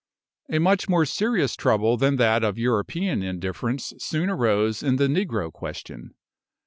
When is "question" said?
5.53-6.15